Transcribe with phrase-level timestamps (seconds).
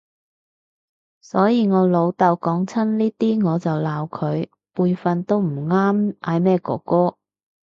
[1.21, 7.17] 所以我老豆講親呢啲我就鬧佢，輩份都唔啱嗌咩哥哥